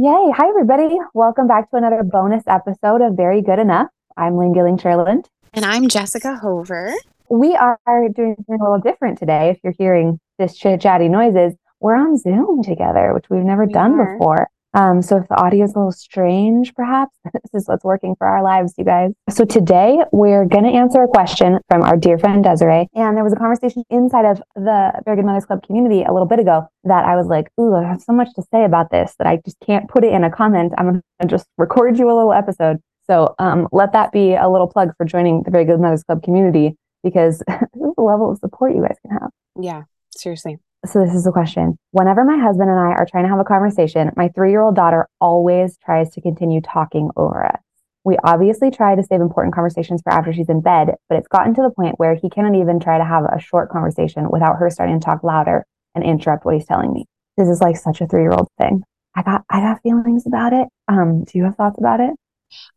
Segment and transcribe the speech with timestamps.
[0.00, 0.30] Yay.
[0.36, 0.96] Hi, everybody.
[1.12, 3.88] Welcome back to another bonus episode of Very Good Enough.
[4.16, 5.24] I'm Layne Gilling Cherland.
[5.54, 6.94] And I'm Jessica Hover.
[7.28, 7.78] We are
[8.14, 9.50] doing something a little different today.
[9.50, 13.72] If you're hearing this chit chatty noises, we're on Zoom together, which we've never We
[13.72, 14.16] done are.
[14.18, 14.48] before.
[14.74, 18.26] Um, so if the audio is a little strange, perhaps this is what's working for
[18.26, 19.12] our lives, you guys.
[19.30, 22.88] So today we're going to answer a question from our dear friend Desiree.
[22.94, 26.28] And there was a conversation inside of the Very Good Mothers Club community a little
[26.28, 29.14] bit ago that I was like, ooh, I have so much to say about this
[29.18, 30.74] that I just can't put it in a comment.
[30.76, 32.78] I'm going to just record you a little episode.
[33.06, 36.22] So um, let that be a little plug for joining the Very Good Mothers Club
[36.22, 39.30] community because this is the level of support you guys can have.
[39.58, 40.58] Yeah, seriously.
[40.88, 41.78] So this is the question.
[41.90, 45.76] Whenever my husband and I are trying to have a conversation, my three-year-old daughter always
[45.84, 47.60] tries to continue talking over us.
[48.04, 51.54] We obviously try to save important conversations for after she's in bed, but it's gotten
[51.56, 54.70] to the point where he cannot even try to have a short conversation without her
[54.70, 57.04] starting to talk louder and interrupt what he's telling me.
[57.36, 58.82] This is like such a three-year-old thing.
[59.14, 60.68] I got I got feelings about it.
[60.88, 62.14] Um, do you have thoughts about it?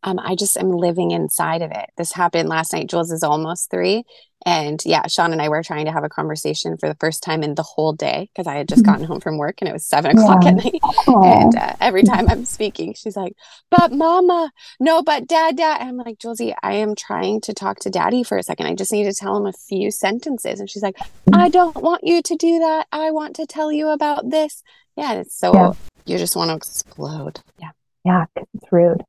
[0.02, 1.88] Um, I just am living inside of it.
[1.96, 2.90] This happened last night.
[2.90, 4.04] Jules is almost three.
[4.44, 7.42] And yeah, Sean and I were trying to have a conversation for the first time
[7.42, 9.86] in the whole day because I had just gotten home from work and it was
[9.86, 10.80] seven o'clock at night.
[11.06, 13.34] And uh, every time I'm speaking, she's like,
[13.70, 15.80] but mama, no, but dad, dad.
[15.80, 18.66] And I'm like, Julesy, I am trying to talk to daddy for a second.
[18.66, 20.58] I just need to tell him a few sentences.
[20.60, 20.96] And she's like,
[21.32, 22.86] I don't want you to do that.
[22.90, 24.62] I want to tell you about this.
[24.96, 25.12] Yeah.
[25.14, 25.72] It's so, Yeah.
[26.04, 27.40] you just want to explode.
[27.60, 27.70] Yeah.
[28.04, 29.04] Yeah, it's rude.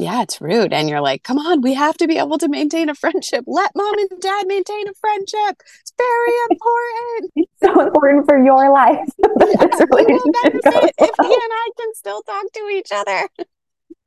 [0.00, 0.72] Yeah, it's rude.
[0.72, 3.44] And you're like, come on, we have to be able to maintain a friendship.
[3.46, 5.62] Let mom and dad maintain a friendship.
[5.80, 7.32] It's very important.
[7.62, 9.06] It's so important for your life.
[9.22, 13.28] Yeah, this we will benefit if he and I can still talk to each other.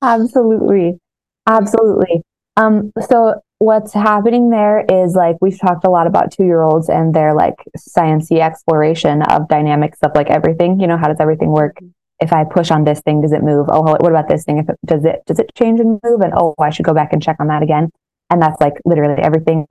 [0.02, 1.00] Absolutely.
[1.48, 2.24] Absolutely.
[2.58, 6.90] Um, so what's happening there is like we've talked a lot about two year olds
[6.90, 10.80] and their like sciencey exploration of dynamics of like everything.
[10.80, 11.78] You know, how does everything work?
[12.19, 13.68] If I push on this thing, does it move?
[13.69, 14.59] Oh, what about this thing?
[14.59, 16.22] If it does it does it change and move?
[16.22, 17.90] And oh, I should go back and check on that again.
[18.29, 19.66] And that's like literally everything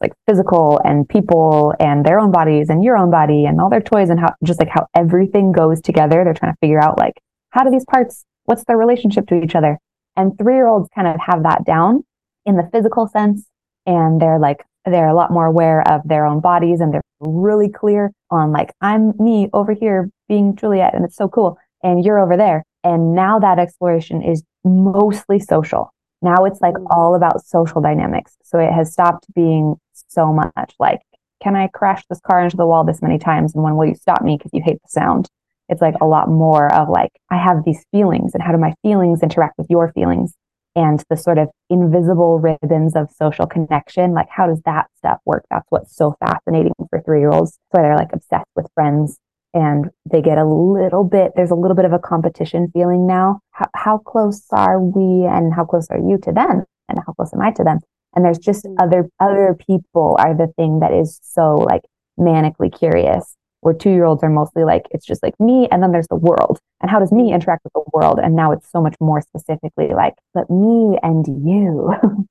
[0.00, 3.80] like physical and people and their own bodies and your own body and all their
[3.80, 6.22] toys and how just like how everything goes together.
[6.22, 7.14] They're trying to figure out like
[7.50, 9.78] how do these parts what's their relationship to each other?
[10.16, 12.04] And three year olds kind of have that down
[12.44, 13.46] in the physical sense.
[13.84, 17.68] And they're like, they're a lot more aware of their own bodies and they're really
[17.68, 21.58] clear on like, I'm me over here being Juliet and it's so cool.
[21.86, 22.64] And you're over there.
[22.82, 25.92] And now that exploration is mostly social.
[26.20, 26.86] Now it's like Mhm.
[26.90, 28.36] all about social dynamics.
[28.42, 31.00] So it has stopped being so much like,
[31.40, 33.54] can I crash this car into the wall this many times?
[33.54, 35.28] And when will you stop me because you hate the sound?
[35.68, 38.74] It's like a lot more of like, I have these feelings and how do my
[38.82, 40.34] feelings interact with your feelings?
[40.74, 45.44] And the sort of invisible ribbons of social connection, like how does that stuff work?
[45.50, 47.58] That's what's so fascinating for three year olds.
[47.74, 49.18] So they're like obsessed with friends
[49.56, 53.40] and they get a little bit, there's a little bit of a competition feeling now.
[53.52, 56.64] How, how close are we and how close are you to them?
[56.90, 57.80] And how close am I to them?
[58.14, 58.74] And there's just Mm.
[58.78, 61.84] other, other people are the thing that is so like
[62.20, 65.90] manically curious where two year olds are mostly like, it's just like me, and then
[65.90, 66.60] there's the world.
[66.82, 68.20] And how does me interact with the world?
[68.22, 71.94] And now it's so much more specifically like, but me and you,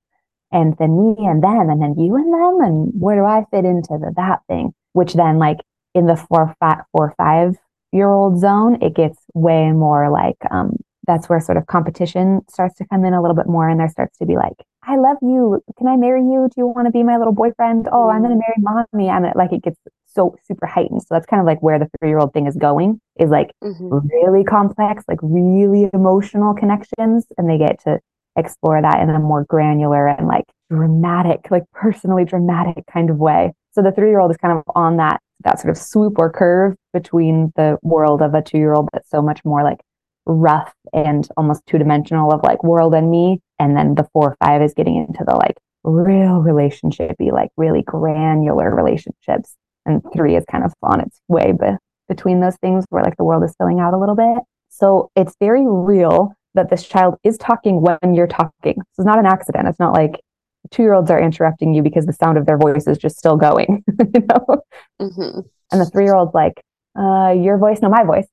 [0.51, 3.65] and then me and them, and then you and them, and where do I fit
[3.65, 4.73] into the, that thing?
[4.93, 5.57] Which then, like,
[5.95, 7.55] in the four, five, four, five
[7.91, 10.75] year old zone, it gets way more like, um,
[11.07, 13.69] that's where sort of competition starts to come in a little bit more.
[13.69, 14.53] And there starts to be like,
[14.83, 15.61] I love you.
[15.77, 16.47] Can I marry you?
[16.49, 17.87] Do you want to be my little boyfriend?
[17.91, 19.09] Oh, I'm going to marry mommy.
[19.09, 21.01] And it, like, it gets so super heightened.
[21.03, 23.51] So that's kind of like where the three year old thing is going is like
[23.63, 24.09] Mhm.
[24.11, 27.25] really complex, like really emotional connections.
[27.37, 27.99] And they get to
[28.37, 33.53] explore that in a more granular and like dramatic, like personally dramatic kind of way.
[33.71, 36.31] So the three year old is kind of on that, that sort of swoop or
[36.31, 39.79] curve between the world of a two year old that's so much more like
[40.25, 43.39] rough and almost two dimensional of like world and me.
[43.59, 47.83] And then the four or five is getting into the like real relationshipy, like really
[47.83, 49.55] granular relationships.
[49.85, 51.77] And three is kind of on its way be-
[52.09, 54.39] between those things where like the world is filling out a little bit.
[54.69, 58.81] So it's very real that this child is talking when you're talking.
[58.97, 59.67] Is not an accident.
[59.67, 60.19] It's not like
[60.71, 63.37] two year olds are interrupting you because the sound of their voice is just still
[63.37, 63.83] going,
[64.13, 64.61] you know?
[65.01, 65.43] Mhm.
[65.71, 66.61] And the three year old's like,
[66.97, 68.27] uh, your voice, no, my voice.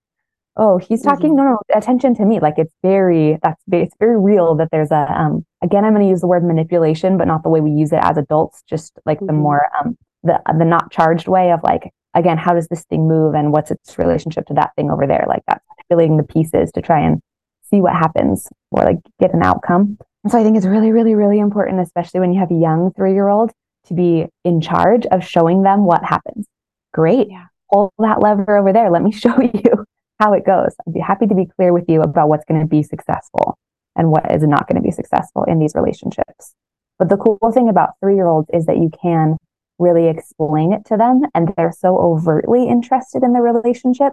[0.56, 1.34] Oh, he's talking.
[1.34, 2.38] No, no, attention to me.
[2.38, 6.04] Like it's very, that's very, it's very real that there's a, um, again, I'm going
[6.04, 8.92] to use the word manipulation, but not the way we use it as adults, just
[9.06, 9.36] like the Mhm.
[9.36, 13.34] more, um, the, the not charged way of like, again, how does this thing move
[13.34, 15.24] and what's its relationship to that thing over there?
[15.26, 17.22] Like that's manipulating the pieces to try and
[17.70, 19.96] see what happens or like get an outcome.
[20.24, 22.92] And so I think it's really, really, really important, especially when you have a young
[22.92, 23.50] three year old
[23.86, 26.46] to be in charge of showing them what happens.
[26.92, 27.28] Great.
[27.30, 27.46] Yeah.
[27.68, 28.90] Hold that lever over there.
[28.90, 29.84] Let me show you
[30.20, 30.74] how it goes.
[30.86, 33.58] I'd be happy to be clear with you about what's going to be successful
[33.96, 36.54] and what is not going to be successful in these relationships.
[36.98, 39.36] But the cool thing about three year olds is that you can
[39.78, 44.12] really explain it to them and they're so overtly interested in the relationship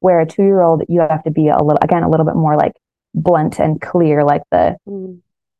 [0.00, 2.36] where a two year old you have to be a little again a little bit
[2.36, 2.72] more like
[3.14, 5.18] blunt and clear like the mm.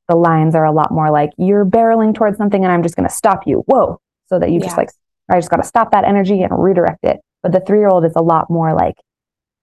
[0.08, 3.08] The lines are a lot more like you're barreling towards something and i'm just going
[3.08, 3.64] to stop you.
[3.66, 4.00] Whoa.
[4.28, 4.66] So that you yeah.
[4.66, 4.90] just like
[5.30, 7.20] i just got to stop that energy and redirect it.
[7.42, 8.94] But the three year old is a lot more like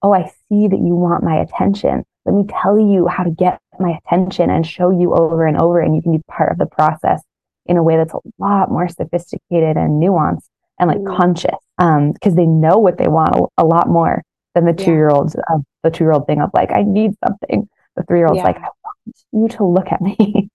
[0.02, 2.04] oh i see that you want my attention.
[2.26, 5.80] Let me tell you how to get my attention and show you over and over
[5.80, 7.22] and you can be part of the process
[7.66, 10.48] in a way that's a lot more sophisticated and nuanced
[10.78, 11.16] and like mm.
[11.16, 11.58] conscious.
[11.78, 14.22] Um because they know what they want a, a lot more
[14.54, 17.12] than the two year olds of the two year old thing of like i need
[17.26, 17.68] something.
[17.96, 18.44] The three year old's yeah.
[18.44, 18.68] like i
[19.32, 20.48] you to look at me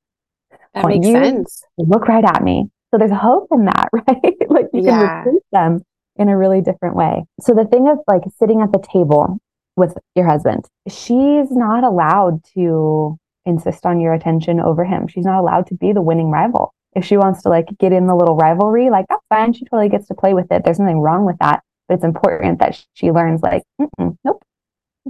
[0.74, 4.82] that makes sense look right at me so there's hope in that right like you
[4.82, 5.18] can yeah.
[5.20, 5.82] recruit them
[6.16, 9.38] in a really different way so the thing of like sitting at the table
[9.76, 15.40] with your husband she's not allowed to insist on your attention over him she's not
[15.40, 18.36] allowed to be the winning rival if she wants to like get in the little
[18.36, 19.54] rivalry, like that's fine.
[19.54, 20.64] She totally gets to play with it.
[20.64, 21.64] There's nothing wrong with that.
[21.88, 23.64] But it's important that she learns like,
[24.24, 24.44] nope,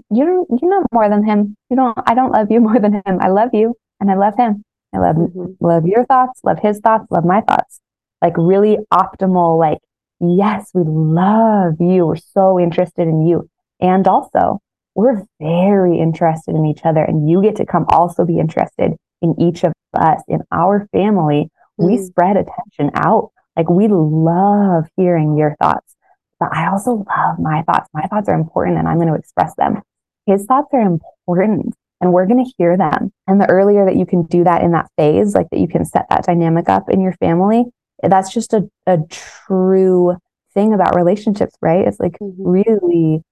[0.10, 1.56] you you're not more than him.
[1.70, 3.18] You don't, I don't love you more than him.
[3.20, 4.64] I love you and I love him.
[4.94, 5.46] I love, mm-hmm.
[5.60, 7.80] love your thoughts, love his thoughts, love my thoughts.
[8.22, 9.78] Like really optimal, like,
[10.20, 12.08] yes, we love you.
[12.08, 13.48] We're so interested in you.
[13.80, 14.60] And also,
[14.96, 17.04] we're very interested in each other.
[17.04, 21.50] And you get to come also be interested in each of us, in our family,
[21.78, 22.06] we mm.
[22.06, 23.32] spread attention out.
[23.56, 25.96] Like we love hearing your thoughts,
[26.40, 27.90] but I also love my thoughts.
[27.94, 29.82] My thoughts are important and I'm going to express them.
[30.30, 33.12] His thoughts are important and we're going to hear them.
[33.28, 35.86] And the earlier that you can do that in that phase, like that you can
[35.86, 37.66] set that dynamic up in your family,
[38.02, 40.16] that's just a, a true
[40.54, 41.88] thing about relationships, right?
[41.88, 42.48] It's like mm-hmm.
[42.48, 43.24] really,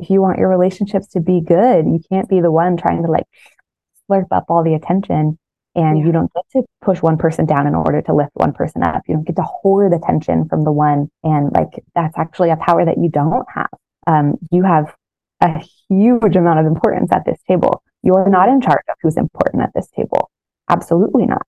[0.00, 3.10] if you want your relationships to be good, you can't be the one trying to
[3.10, 3.26] like
[4.10, 5.38] slurp up all the attention
[5.74, 6.04] and yeah.
[6.06, 9.02] you don't get to push one person down in order to lift one person up.
[9.06, 11.10] You don't get to hoard attention from the one.
[11.22, 13.68] And like, that's actually a power that you don't have.
[14.06, 14.94] Um, you have
[15.40, 17.82] a huge amount of importance at this table.
[18.02, 20.30] You're not in charge of who's important at this table.
[20.68, 21.42] Absolutely not.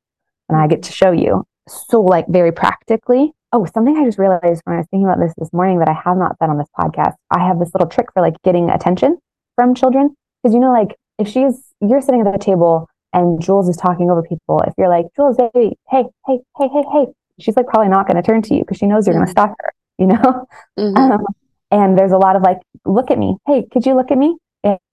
[0.48, 1.44] And I get to show you.
[1.68, 5.34] So, like, very practically, oh, something I just realized when I was thinking about this
[5.36, 7.14] this morning that I have not said on this podcast.
[7.30, 9.18] I have this little trick for like getting attention
[9.54, 10.14] from children.
[10.42, 14.10] Because, you know, like, if she's, you're sitting at the table and Jules is talking
[14.10, 17.06] over people, if you're like, Jules, baby, hey, hey, hey, hey, hey,
[17.40, 19.24] she's like probably not going to turn to you because she knows you're mm-hmm.
[19.24, 20.46] going to stop her, you know?
[20.78, 20.96] Mm-hmm.
[21.12, 21.24] Um,
[21.70, 23.36] and there's a lot of like, look at me.
[23.46, 24.36] Hey, could you look at me?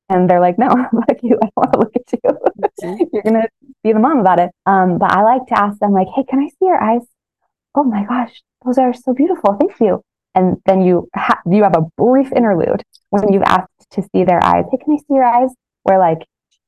[0.07, 0.67] And, they're like, no,
[1.07, 1.39] fuck you.
[1.41, 3.07] I don't want to look at you.
[3.11, 3.47] You're going to
[3.83, 4.51] be the mom about it.
[4.67, 7.01] Um, but I like to ask them like, hey, can I see your eyes?
[7.73, 9.57] Oh my gosh, those are so beautiful.
[9.59, 10.01] Thank you.
[10.35, 14.43] And then you ha- you have a brief interlude when you've asked to see their
[14.43, 14.65] eyes.
[14.69, 15.49] Hey, can I see your eyes?
[15.83, 16.19] Where like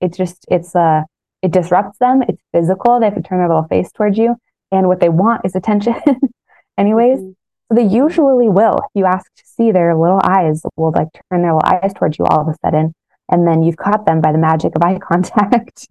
[0.01, 1.03] it's just it's uh
[1.42, 2.24] it disrupts them.
[2.27, 3.00] It's physical.
[3.00, 4.36] They have to turn their little face towards you.
[4.71, 5.95] And what they want is attention,
[6.77, 7.19] anyways.
[7.19, 7.31] Mm-hmm.
[7.69, 8.78] So they usually will.
[8.78, 12.18] If you ask to see their little eyes, will like turn their little eyes towards
[12.18, 12.94] you all of a sudden.
[13.30, 15.88] And then you've caught them by the magic of eye contact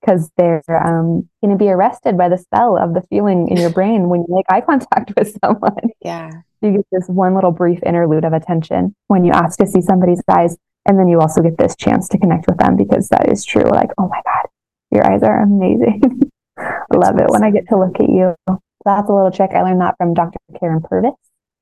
[0.00, 3.70] because they're um, going to be arrested by the spell of the feeling in your
[3.70, 5.90] brain when you make eye contact with someone.
[6.02, 6.30] Yeah.
[6.62, 10.22] You get this one little brief interlude of attention when you ask to see somebody's
[10.28, 10.56] eyes.
[10.86, 13.64] And then you also get this chance to connect with them because that is true.
[13.64, 14.48] Like, oh my God,
[14.90, 16.30] your eyes are amazing.
[16.58, 18.34] I love it when I get to look at you.
[18.84, 19.50] That's a little trick.
[19.54, 20.38] I learned that from Dr.
[20.54, 21.14] Karyn Purvis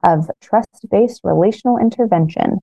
[0.04, 2.58] of trust based relational intervention.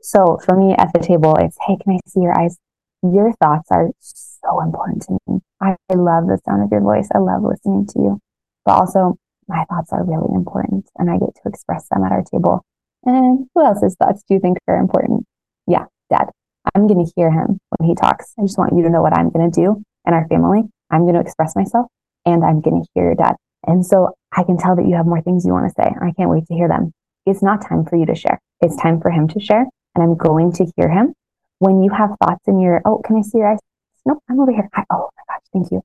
[0.00, 2.56] So for me at the table, it's hey, can I see your eyes?
[3.02, 5.40] Your thoughts are so important to me.
[5.60, 7.08] I, love the sound of your voice.
[7.14, 8.20] I love listening to you.
[8.64, 9.16] But also,
[9.48, 12.64] my thoughts are really important and I get to express them at our table.
[13.04, 15.26] And who else's thoughts do you think are important?
[15.66, 16.30] Yeah, dad.
[16.74, 18.32] I'm going to hear him when he talks.
[18.38, 20.62] I just want you to know what I'm going to do and our family.
[20.90, 21.86] I'm going to express myself
[22.24, 23.34] and I'm going to hear your dad.
[23.66, 25.88] And so I can tell that you have more things you want to say.
[25.88, 26.92] I can't wait to hear them.
[27.26, 28.40] It's not time for you to share.
[28.60, 29.66] It's time for him to share.
[29.94, 31.14] And I'm going to hear him.
[31.58, 33.60] When you have thoughts in your, oh, can I see your eyes?
[34.04, 34.68] Nope, I'm over here.
[34.74, 35.84] I, oh my gosh, thank you.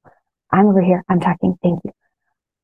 [0.51, 1.03] I'm over here.
[1.07, 1.57] I'm talking.
[1.61, 1.91] Thank you.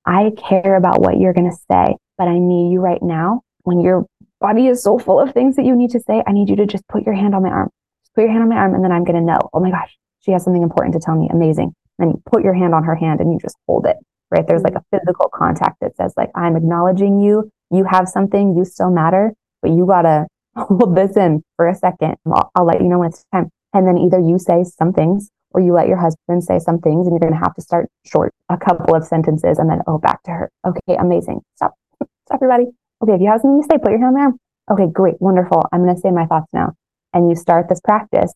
[0.05, 3.41] I care about what you're going to say, but I need you right now.
[3.63, 4.05] When your
[4.41, 6.65] body is so full of things that you need to say, I need you to
[6.65, 7.69] just put your hand on my arm.
[8.03, 9.39] Just put your hand on my arm, and then I'm going to know.
[9.53, 11.29] Oh my gosh, she has something important to tell me.
[11.31, 11.75] Amazing.
[11.99, 13.97] And you put your hand on her hand and you just hold it,
[14.33, 14.45] right?
[14.47, 17.49] There's like a physical contact that says like, I'm acknowledging you.
[17.71, 22.15] You have something, you still matter, but you gotta hold this in for a second.
[22.27, 23.49] I'll, I'll let you know when it's time.
[23.73, 27.07] And then either you say some things or you let your husband say some things
[27.07, 29.97] and you're going to have to start short, a couple of sentences and then, oh,
[29.97, 30.51] back to her.
[30.65, 31.41] Okay, amazing.
[31.55, 31.73] Stop.
[32.25, 32.65] Stop, everybody.
[33.01, 34.37] Okay, if you have something to say, put your hand arm.
[34.71, 35.63] Okay, great, wonderful.
[35.71, 36.73] I'm going to say my thoughts now.
[37.13, 38.33] and you start this practice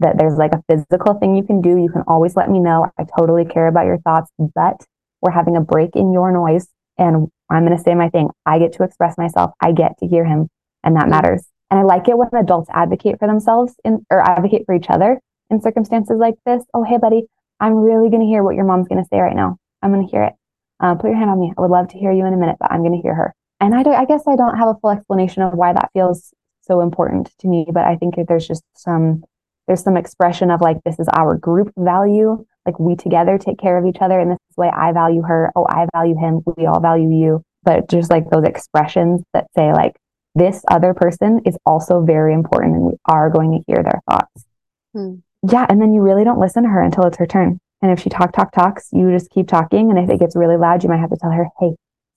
[0.00, 1.76] that there's like a physical thing you can do.
[1.76, 2.90] You can always let me know.
[2.98, 4.84] I totally care about your thoughts, but
[5.20, 8.28] we're having a break in your noise and I'm going to say my thing.
[8.46, 9.52] I get to express myself.
[9.60, 10.48] I get to hear him
[10.84, 11.44] and that matters.
[11.70, 15.20] And I like it when adults advocate for themselves in, or advocate for each other
[15.50, 16.64] in circumstances like this.
[16.74, 17.26] Oh, hey, buddy,
[17.58, 19.56] I'm really going to hear what your mom's going to say right now.
[19.82, 20.32] I'm going to hear it.
[20.80, 21.52] Uh, put your hand on me.
[21.56, 23.34] I would love to hear you in a minute, but I'm going to hear her.
[23.60, 26.32] And I, don't, I guess I don't have a full explanation of why that feels
[26.62, 29.24] so important to me, but I think there's just some
[29.66, 33.78] there's some expression of like this is our group value like we together take care
[33.78, 34.70] of each other and this is way.
[34.74, 35.50] I value her.
[35.56, 36.42] Oh i value him.
[36.56, 37.42] We all value you.
[37.62, 39.96] But just like those expressions that say like
[40.34, 44.44] this other person is also very important and we are going to hear their thoughts.
[44.92, 45.16] Hmm.
[45.48, 47.58] yeah and then you really don't listen to her until it's her turn.
[47.82, 49.90] And if she talk talk talks you just keep talking.
[49.90, 51.74] And if it gets really loud you might have to tell her hey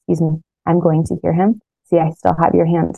[0.07, 1.61] excuse me i'm going to hear him.
[1.85, 2.95] See i still have your hand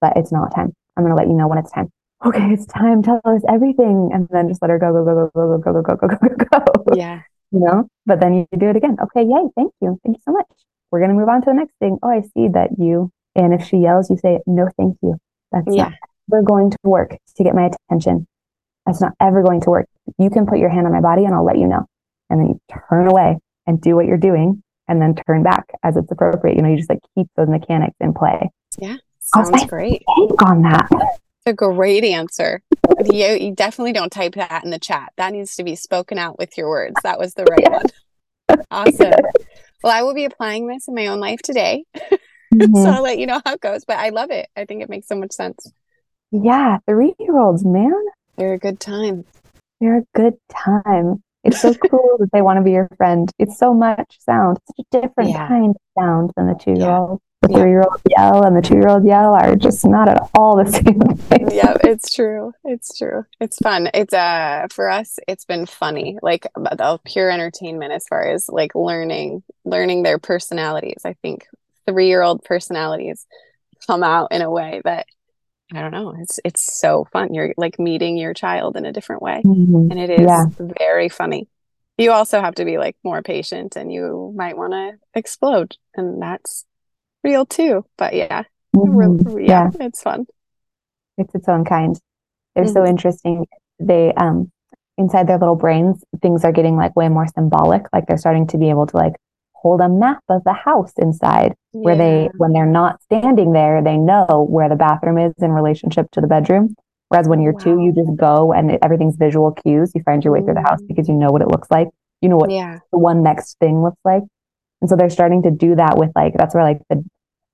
[0.00, 0.72] but it's not time.
[0.96, 1.90] I'm going to let you know when it's time
[2.24, 4.10] okay, it's time, tell us everything.
[4.12, 6.36] And then just let her go, go, go, go, go, go, go, go, go, go,
[6.36, 6.96] go, go.
[6.96, 7.22] Yeah.
[7.50, 8.96] You know, but then you do it again.
[9.02, 9.98] Okay, yay, thank you.
[10.04, 10.46] Thank you so much.
[10.90, 11.98] We're going to move on to the next thing.
[12.02, 15.16] Oh, I see that you, and if she yells, you say, no, thank you.
[15.50, 15.84] That's yeah.
[15.84, 15.92] not
[16.32, 18.26] ever going to work to get my attention.
[18.86, 19.86] That's not ever going to work.
[20.18, 21.86] You can put your hand on my body and I'll let you know.
[22.30, 25.96] And then you turn away and do what you're doing and then turn back as
[25.96, 26.56] it's appropriate.
[26.56, 28.50] You know, you just like keep those mechanics in play.
[28.78, 28.96] Yeah.
[29.20, 30.02] Sounds great.
[30.08, 30.88] On that
[31.46, 32.62] a great answer.
[33.04, 35.12] You, you definitely don't type that in the chat.
[35.16, 36.96] That needs to be spoken out with your words.
[37.02, 38.58] That was the right one.
[38.70, 39.12] Awesome.
[39.82, 41.84] Well, I will be applying this in my own life today.
[42.52, 42.82] Mm-hmm.
[42.82, 43.86] so I'll let you know how it goes.
[43.86, 44.46] But I love it.
[44.54, 45.72] I think it makes so much sense.
[46.30, 47.94] Yeah, three year olds, man.
[48.36, 49.24] They're a good time.
[49.80, 51.22] They're a good time.
[51.44, 53.30] It's so cool that they want to be your friend.
[53.38, 54.58] It's so much sound.
[54.58, 55.48] It's such a different yeah.
[55.48, 57.20] kind of sound than the two year old.
[57.48, 60.08] Yeah the three year old yell and the two year old yell are just not
[60.08, 61.50] at all the same thing.
[61.50, 62.52] yeah, it's true.
[62.64, 63.24] It's true.
[63.40, 63.90] It's fun.
[63.94, 66.18] It's uh for us it's been funny.
[66.22, 71.02] Like the pure entertainment as far as like learning learning their personalities.
[71.04, 71.46] I think
[71.86, 73.26] three year old personalities
[73.86, 75.06] come out in a way that
[75.74, 76.14] I don't know.
[76.18, 77.34] It's it's so fun.
[77.34, 79.42] You're like meeting your child in a different way.
[79.44, 79.90] Mm-hmm.
[79.90, 80.44] And it is yeah.
[80.58, 81.48] very funny.
[81.98, 85.76] You also have to be like more patient and you might want to explode.
[85.94, 86.64] And that's
[87.24, 87.84] real too.
[87.96, 89.38] But yeah, mm-hmm.
[89.38, 90.26] yeah, yeah, it's fun.
[91.18, 91.98] It's its own kind.
[92.54, 92.72] They're mm-hmm.
[92.72, 93.46] so interesting.
[93.78, 94.50] They um
[94.98, 97.82] inside their little brains, things are getting like way more symbolic.
[97.92, 99.14] Like they're starting to be able to like
[99.52, 101.80] hold a map of the house inside yeah.
[101.80, 106.10] where they when they're not standing there, they know where the bathroom is in relationship
[106.12, 106.74] to the bedroom.
[107.08, 107.60] Whereas when you're wow.
[107.60, 109.92] two, you just go and it, everything's visual cues.
[109.94, 110.46] You find your way mm-hmm.
[110.46, 110.88] through the house mm.
[110.88, 111.88] because you know what it looks like.
[112.20, 112.78] You know what yeah.
[112.90, 114.22] the one next thing looks like.
[114.82, 117.02] And so they're starting to do that with like that's where like the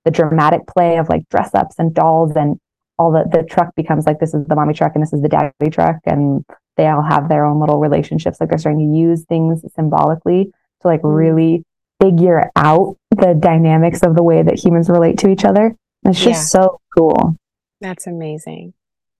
[0.03, 2.59] the dramatic play of like dress ups and dolls and
[2.97, 5.29] all the the truck becomes like this is the mommy truck and this is the
[5.29, 6.43] daddy truck and
[6.75, 10.87] they all have their own little relationships like they're starting to use things symbolically to
[10.87, 11.15] like mm.
[11.15, 11.63] really
[12.01, 16.53] figure out the dynamics of the way that humans relate to each other it's just
[16.53, 16.61] yeah.
[16.61, 17.35] so cool
[17.79, 18.73] that's amazing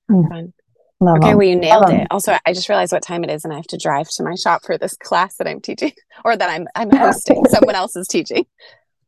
[0.10, 0.28] mm.
[0.30, 0.54] fun
[1.02, 1.38] Love okay, them.
[1.38, 1.98] well, you nailed Love it.
[1.98, 2.08] Them.
[2.12, 4.36] Also, I just realized what time it is, and I have to drive to my
[4.36, 5.94] shop for this class that I'm teaching,
[6.26, 7.46] or that I'm I'm hosting.
[7.46, 8.46] Someone else is teaching,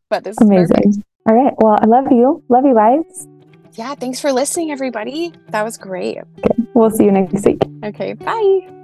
[0.10, 0.76] but this amazing.
[0.76, 0.98] Perfect.
[1.30, 1.54] All right.
[1.58, 2.44] Well, I love you.
[2.50, 3.28] Love you guys.
[3.74, 3.96] Yeah.
[3.96, 5.34] Thanks for listening, everybody.
[5.50, 6.18] That was great.
[6.18, 6.64] Okay.
[6.74, 7.60] We'll see you next week.
[7.84, 8.14] Okay.
[8.14, 8.81] Bye.